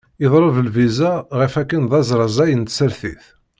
[0.21, 3.23] Yeḍleb lviza ɣef akken d azrazaɣ n tsertit.